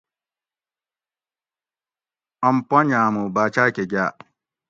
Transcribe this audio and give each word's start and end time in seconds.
آم 2.47 2.57
پنج 2.69 2.89
آمو 3.03 3.23
باچاۤ 3.35 3.69
کہ 3.75 3.83
گاۤ 3.91 4.11